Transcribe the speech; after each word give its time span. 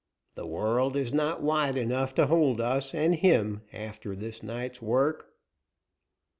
The 0.33 0.47
world 0.47 0.95
is 0.97 1.13
not 1.13 1.43
wide 1.43 1.77
enough 1.77 2.15
to 2.15 2.25
hold 2.25 2.59
us 2.59 2.95
and 2.95 3.13
him, 3.13 3.61
after 3.71 4.15
this 4.15 4.41
night's 4.41 4.81
work." 4.81 5.35